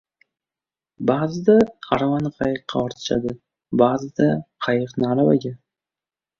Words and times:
•Ba’zida 1.09 1.57
aravani 1.97 2.33
qayiqqa 2.41 2.83
ortishadi, 2.87 3.37
ba’zida 3.85 4.33
qayiqni― 4.69 5.07
aravaga. 5.15 5.57